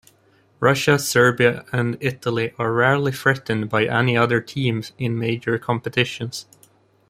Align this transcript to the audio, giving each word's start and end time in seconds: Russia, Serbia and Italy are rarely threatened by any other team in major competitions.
Russia, 0.59 0.97
Serbia 0.97 1.63
and 1.71 1.95
Italy 1.99 2.55
are 2.57 2.73
rarely 2.73 3.11
threatened 3.11 3.69
by 3.69 3.85
any 3.85 4.17
other 4.17 4.41
team 4.41 4.81
in 4.97 5.15
major 5.19 5.59
competitions. 5.59 6.47